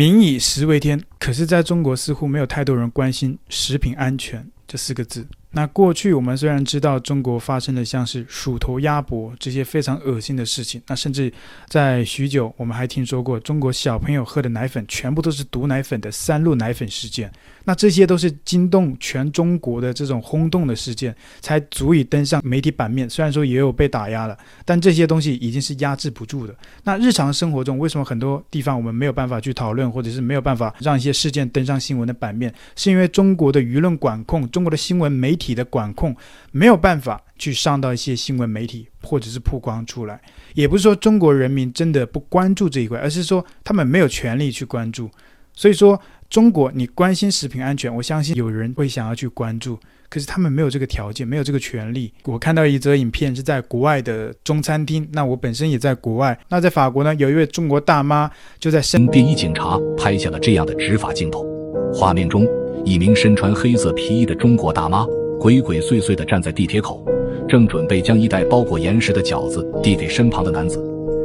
[0.00, 5.26] 民以食为天，可是在中国似乎没有太多人关心食品安全这四个字。
[5.50, 11.30] 那过去我们虽然知道中国发生的像是鼠头鸭脖这些非常恶心的事情，那甚至
[11.68, 17.30] 在许久我们还听说过中国小朋友喝的奶粉全部都是毒奶粉的三鹿奶粉事件，
[17.70, 23.08] 那这些都是惊动全中国的这种轰动的事件，才足以登上媒体版面。
[23.08, 26.54] 虽然说也有被打压了，但这些东西已经是压制不住的。
[26.82, 32.52] 那日常生活中为什么很多地方我们没有办法去讨论，或者是没有办法让一些事件登上新闻的版面？
[32.74, 35.54] 是因为中国的舆论管控，中国的新闻媒体。
[35.54, 36.16] 的管控
[36.52, 40.20] 没有办法去上到一些新闻媒体或者是曝光出来，
[40.54, 45.10] 也不是说中国人民真的不关注这一块，而是说他们没有权利去关注。
[45.52, 49.76] 所以说，中国你关心食品安全，我相信有人会想要去关注，
[50.08, 52.12] 可是他们没有这个条件，没有这个权利。
[52.22, 58.30] 我看到一则影片是在国外的中餐厅，那我本身也在国外，那在法国呢，有一位中国大妈
[58.60, 61.44] 就在身第一警察拍下了这样的执法镜头，
[61.92, 62.46] 画面中
[62.84, 65.04] 一名身穿黑色皮衣的中国大妈。
[65.40, 67.04] 鬼鬼祟祟地站在地铁口，
[67.48, 70.78] 正准备将一袋包裹严实的饺子递给身旁的男子。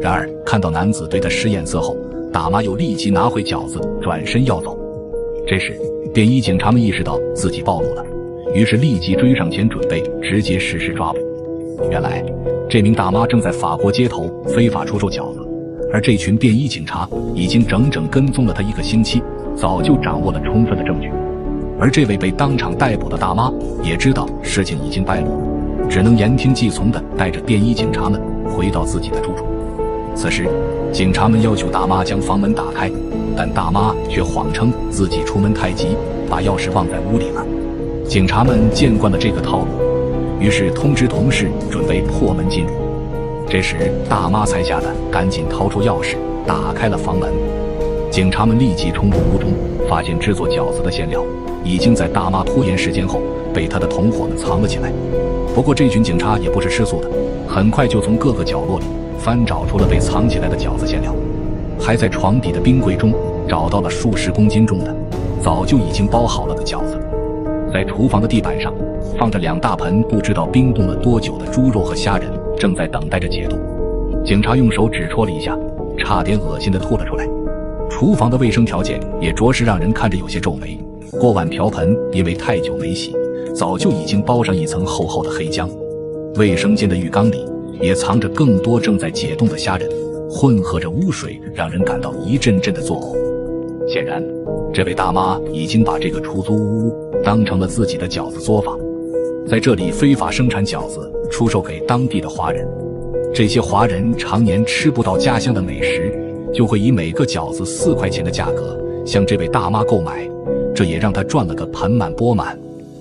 [0.00, 1.96] 然而，看到男子对他使眼色后，
[2.32, 4.78] 大妈又立即拿回饺子，转身要走。
[5.44, 5.76] 这时，
[6.14, 8.04] 便衣警察们意识到自己暴露了，
[8.54, 11.18] 于是立即追上前，准备直接实施抓捕。
[11.90, 12.24] 原来，
[12.70, 15.40] 这名大妈正在法国街头非法出售饺子，
[15.92, 19.20] 而这群便衣警察已经整整跟踪了她一个星期，
[19.56, 21.10] 早就掌握了充分的证据。
[21.78, 25.26] 而这位被当场逮捕的大妈也知道事情已经败露，
[25.90, 29.44] 只能言听计从地带着便衣警察们回到自己的住处。
[30.14, 30.46] 此时，
[30.92, 32.88] 警察们要求大妈将房门打开，
[33.36, 35.96] 但大妈却谎称自己出门太急，
[36.28, 37.44] 把钥匙忘在屋里了。
[38.06, 39.66] 警察们见惯了这个套路，
[40.40, 42.70] 于是通知同事准备破门进入。
[43.48, 46.16] 这时，大妈才吓得赶紧掏出钥匙
[46.46, 47.30] 打开了房门。
[48.10, 49.50] 警察们立即冲入屋中，
[49.88, 51.22] 发现制作饺子的馅料。
[51.64, 53.20] 已经在大妈拖延时间后
[53.54, 54.92] 被他的同伙们藏了起来。
[55.54, 57.08] 不过这群警察也不是吃素的，
[57.46, 61.14] 很快就从各个角落里翻找出了被藏起来的饺子馅料，
[61.82, 63.12] 还在床底的冰柜中
[63.48, 64.96] 找到了数十公斤重的
[65.40, 66.96] 早就已经包好了的饺子。
[67.72, 68.72] 在厨房的地板上
[69.18, 73.58] 放着两大盆不知道冰冻了多久的猪肉和虾仁，正在等待着解冻。
[74.24, 75.58] 警察用手指戳了一下，
[75.98, 77.26] 差点恶心地吐了出来。
[77.90, 80.78] 厨房的卫生条件也着实让人看着有些皱眉。
[81.18, 83.14] 锅碗瓢盆因为太久没洗，
[83.54, 85.68] 早就已经包上一层厚厚的黑浆。
[86.36, 87.44] 卫生间的浴缸里
[87.80, 89.88] 也藏着更多正在解冻的虾仁，
[90.34, 93.14] 混合着污水，让人感到一阵阵的作呕。
[93.86, 94.24] 显然，
[94.72, 96.90] 这位大妈已经把这个出租屋
[97.22, 98.78] 当成了自己的饺子作坊，
[99.46, 102.66] 在这里非法生产饺子，出售给当地的华人。
[103.34, 106.10] 这些华人常年吃不到家乡的美食，
[106.52, 110.26] 就会以每个饺子四块钱的价格向这位大妈购买。
[110.74, 112.58] 这也让他赚了个盆满钵满。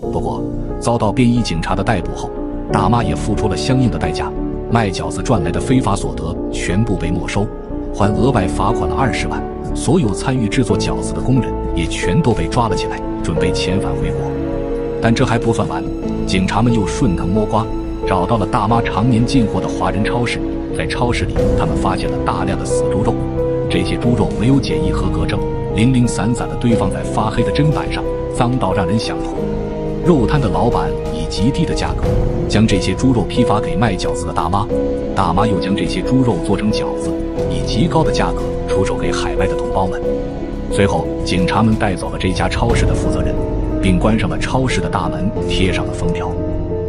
[0.00, 0.42] 不过，
[0.80, 2.28] 遭到便衣警察的逮捕后，
[2.72, 4.32] 大妈也付出了相应的代价，
[4.72, 7.46] 卖饺子赚来的非法所得全部被没收，
[7.94, 9.38] 还额外罚款了二十万。
[9.74, 14.30] 所有参与制作饺子的工人也全都被抓了起来，准备遣返回国。
[15.02, 15.84] 但这还不算完，
[16.26, 17.66] 警察们又顺藤摸瓜，
[18.06, 20.40] 找到了大妈常年进货的华人超市。
[20.74, 23.12] 在超市里，他们发现了大量的死猪肉，
[23.68, 25.38] 这些猪肉没有检疫合格证。
[25.74, 28.02] 零零散散地堆放在发黑的砧板上，
[28.34, 29.36] 脏到让人想吐。
[30.04, 32.02] 肉摊的老板以极低的价格
[32.48, 34.66] 将这些猪肉批发给卖饺子的大妈，
[35.14, 37.08] 大妈又将这些猪肉做成饺子，
[37.48, 40.02] 以极高的价格出售给海外的同胞们。
[40.72, 43.32] 随后，警察们带走了这家超市的负责人，
[43.80, 46.32] 并关上了超市的大门，贴上了封条。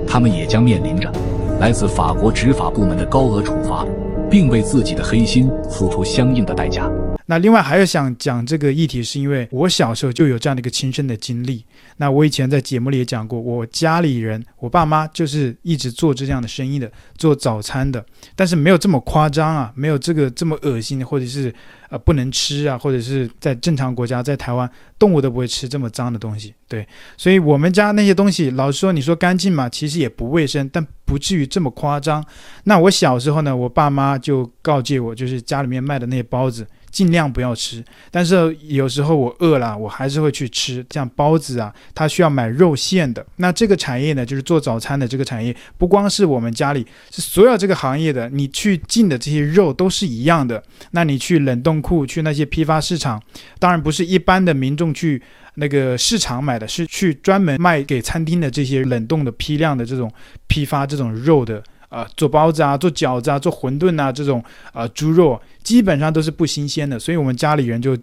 [0.07, 1.11] 他们也将面临着
[1.59, 3.85] 来自法国执法部门的高额处罚，
[4.29, 6.89] 并为自己的黑心付出相应的代价。
[7.25, 11.65] 那另外还有想讲这个议题，是因为我小时候就有这样的一个亲身的经历。
[11.97, 18.03] 那我以前在节目里也讲过，我家里人，我爸妈就是一直做这样的生意的，做早餐的，
[18.35, 21.53] 但是没有这么夸张啊，没有这个这么恶心，或者是
[21.89, 26.53] 呃不能吃啊，或者是在正常国家，在台湾动物都不会吃这么脏的东西。
[26.67, 26.85] 对，
[27.15, 32.25] 所以我们家那些东西，老实说，你说干净嘛，其实也不卫生，但不至于这么夸张。
[32.63, 36.65] 那我小时候呢，我爸妈就告诫我，就是家里面卖的那些包子。
[36.93, 40.85] 尽量不要吃，但是有时候我饿了，我还是会去吃。
[40.91, 43.25] 像包子啊，它需要买肉馅的。
[43.37, 50.63] 那这个产业呢，就是做早餐的这个产业，不光是我们家里，是所有这个行业的，你去进的这些肉都是一样的。
[50.91, 53.19] 那你去冷冻库，去那些批发市场，
[53.57, 55.19] 当然不是一般的民众去
[55.55, 60.11] 那个市场买的，是去专门卖给餐厅的这些冷冻的批量的这种
[60.45, 61.63] 批发这种肉的。
[61.93, 67.95] 啊、呃，做包子啊，做饺子啊，做馄饨啊，这种啊、猪肉基本上都是不新鲜的，所以我们家里人就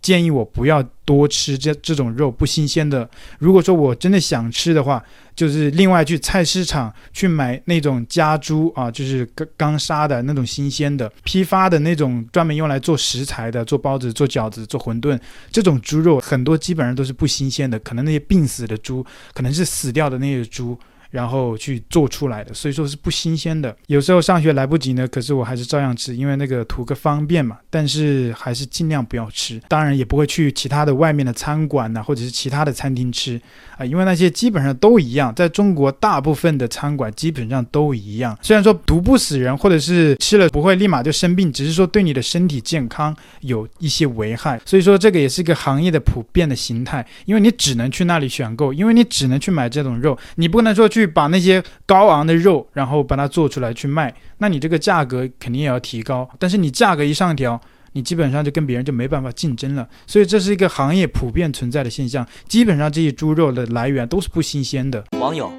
[0.00, 3.08] 建议我不要多吃这这种肉不新鲜的。
[3.38, 5.02] 如果说我真的想吃的话，
[5.36, 15.18] 就是另外去菜市场去买那种家猪啊，就是刚刚杀的那种新鲜的批发的那种专门用来做食材的，做包子、做饺子、做馄饨
[15.50, 19.04] 这种猪肉，很多基本上都是不新鲜的，可能那些病死的猪，
[19.34, 20.78] 可能是死掉的那些猪。
[21.14, 23.74] 然后去做出来的，所以说是不新鲜的。
[23.86, 27.56] 有时候上学来不及呢，可是我还是照样吃，因为那个图个方便嘛。
[27.70, 33.40] 但是还是尽量不要吃，当然也不会去其他的外面的餐馆呐、或者是其他的餐厅吃
[33.78, 35.32] 啊，因为那些基本上都一样。
[35.36, 38.36] 在中国，大部分的餐馆基本上都一样。
[38.42, 44.60] 虽然说毒不死人，或者是吃了不会立马就生病，只是说对你的身体健康有一些危害。
[44.66, 51.03] 所以说这个也是一个行业的普遍的形态，因为你只能去那里选购，因为你只能去买这种肉，你不能说去。
[51.06, 56.28] 把那些高昂的肉，然后把它做出来去卖，那你这个价格肯定也要提高。
[56.38, 57.60] 但是你价格一上调，
[57.92, 59.88] 你基本上就跟别人就没办法竞争了。
[60.06, 62.26] 所以这是一个行业普遍存在的现象。
[62.48, 65.04] 基本上这些猪肉的来源都是不新鲜的。
[65.18, 65.52] 网友，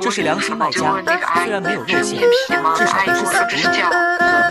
[0.00, 1.02] 这是良心卖家，
[1.34, 2.20] 虽然没有肉馅，
[2.76, 3.68] 至少不是死猪。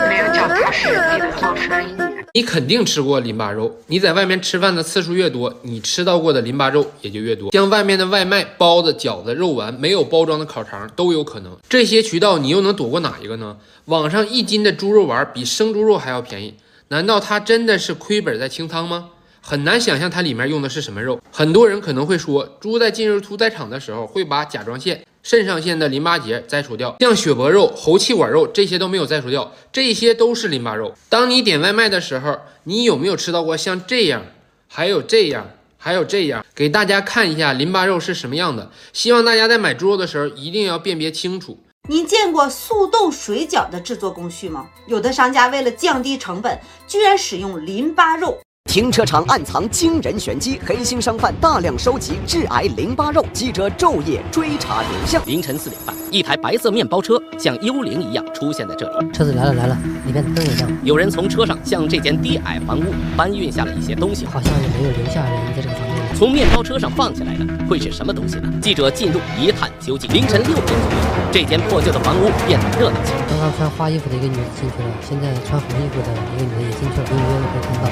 [0.07, 1.95] 没有脚踏实地的做生意。
[2.33, 7.51] 你肯定吃过淋巴肉，你在外面吃饭的次数越多，你吃到过的淋巴肉也就越多。
[7.51, 11.57] 像外面的外卖、包子、饺子、肉丸、没有包装的烤肠都有可能。
[11.67, 13.57] 这些渠道你又能躲过哪一个呢？
[13.85, 16.55] 网上一斤的猪肉丸比生猪肉还要便宜，
[16.89, 19.09] 难道它真的是亏本在清仓吗？
[19.41, 21.19] 很难想象它里面用的是什么肉。
[21.31, 25.01] 很多人可能会说，猪在进入屠宰场的时候会把甲状腺。
[25.27, 30.95] 肾上腺的淋巴结摘除掉，像血泊肉、喉气管肉这些都没有摘除掉，这些都是淋巴肉。
[31.09, 34.23] 当你点外卖的时候，你有没有吃到过像这样，
[34.69, 36.45] 还有这样，还有这样？
[36.55, 38.71] 给大家看一下淋巴肉是什么样的。
[38.93, 41.59] 希望大家在买猪肉的时候一定要辨别清楚。
[41.89, 44.67] 您见过速冻水饺的制作工序吗？
[44.87, 46.57] 有的商家为了降低成本，
[46.87, 48.39] 居然使用淋巴肉。
[48.77, 55.19] 停车场暗藏惊人玄机，黑心商贩大量收集致癌淋巴肉，记者昼夜追查流向。
[55.25, 59.11] 凌晨四点半，一台白色面包车像幽灵一样出现在这里。
[59.11, 59.75] 车子来了来了，
[60.05, 60.69] 里面灯也亮。
[60.83, 62.83] 有人从车上向这间低矮房屋
[63.17, 65.86] 搬运下了一些东西，好像也没有留下人在这个房。
[66.15, 68.51] 从面包车上放下来的会是什么东西呢？
[68.61, 70.11] 记者进入一探究竟。
[70.13, 70.97] 凌晨六点左右，
[71.31, 73.19] 这间破旧的房屋变得热闹起来。
[73.29, 77.89] 刚刚穿花衣服的一个女的进去了，现在穿红衣服的一个女的也进去了，隐约可以看到。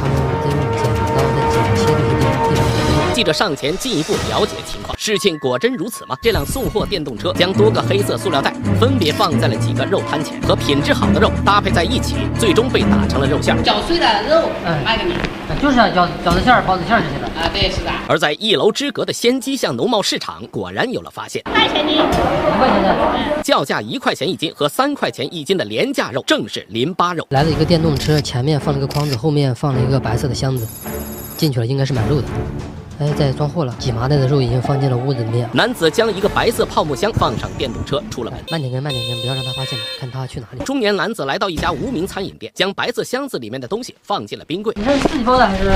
[0.00, 0.14] 他们
[3.18, 6.16] 记者上前进一步了解情况，事情果真如此吗？
[6.22, 13.60] 这辆送货电动车将多个黑色塑料袋分别放在了几个肉摊前，和品质好的肉搭配在一起，最终被打成了肉馅。
[13.64, 15.14] 绞碎的肉，嗯，卖给你。
[15.60, 17.90] 就是啊，饺饺子馅儿、包子馅儿这些的啊，对，是的。
[18.06, 21.42] 而在一楼之隔的仙鸡巷农贸市场，果然有了发现。
[21.48, 27.26] 一块钱斤，一块钱的，叫价一块钱一斤和三块钱一斤的廉价肉，正是淋巴肉。
[27.30, 30.64] 来了一个电动车，前面放了个筐子，后面放了一个白色的箱子，
[31.36, 32.28] 进去了应该是买肉的。
[33.00, 35.48] 哎，在装货了，几麻袋的肉已经放进了屋子里面。
[35.52, 38.40] 男子将一个白色泡沫箱放上电动车，出了门。
[38.50, 40.58] 慢点跟，慢点跟，不要让他发现，看他去哪里。
[40.64, 44.74] 中年男子来到一家无名餐饮店，将白色箱子里面的东西放进了冰柜。
[44.76, 45.70] 你这是自己包的还是？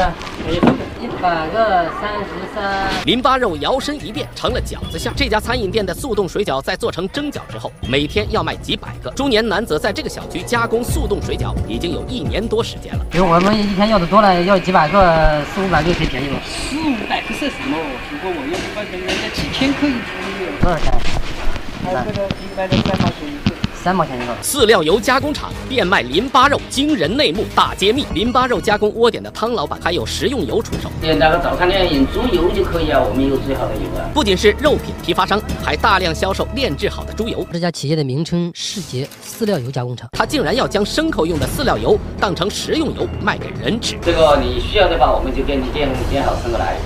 [1.01, 2.89] 一百个三十三。
[3.07, 5.13] 淋巴肉摇身一变成了饺子馅。
[5.17, 9.11] 这家餐饮店的速冻水饺在做成蒸饺之后，每天要卖几百个。
[9.13, 13.07] 中年男子在这个小区加工速冻水饺已经有一年多时间了。
[13.11, 16.41] 比如我们一天要的多了，要几百个，四五百个可以便宜了。
[16.45, 17.77] 四五百克是什么？
[18.11, 20.01] 如果我用一块钱，人家几千克一斤。
[20.63, 20.91] 多少钱？
[21.85, 23.55] 还有这个一般的三毛钱一个。
[23.85, 24.35] 三毛钱一个。
[24.43, 28.07] 饲料油加工厂变卖淋巴肉，惊人内幕大揭秘。
[28.15, 30.91] 淋巴肉加工窝点的汤老板还有食用油出售。
[31.03, 34.09] 点那个早餐店用猪油就可以啊，我们有最好的油啊。
[34.15, 37.47] 不仅是肉品批发商，还大量销售炼制好的猪油。
[37.53, 43.99] 这家企业的名称世杰饲料油加工厂，他竟然要将牲口用的饲料油当成食用油卖给人吃。
[44.01, 46.79] 这个你需要的话，我们就给你电电好送过来。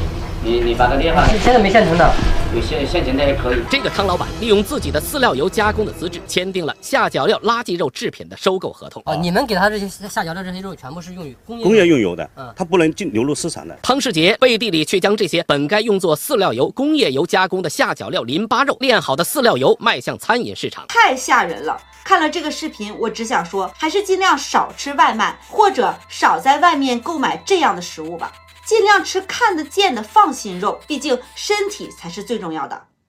[0.47, 2.15] 你你把个电话，现在没现成的，
[2.55, 3.59] 有现现成的也可以。
[3.69, 9.03] 这个汤老板利用自己的饲料油加工的资质，签订了下脚料垃圾肉制品的收购合同。
[9.07, 13.77] 哦，你们给他这些下脚料这些肉，全部是用于工业工业用油的，嗯，它不能进流入市场的。
[13.83, 21.77] 汤世杰背地里却将这些本该用作饲料油、工业油加工的下脚料淋巴肉炼好的饲料油卖向餐饮市场，太吓人了！
[22.05, 28.33] 看了这个视频，我只想说，还是尽量少吃外卖，或者少在外面购买这样的食物吧。
[28.67, 32.89] 尽量吃看得见的放心肉，毕竟身体才是最重要的。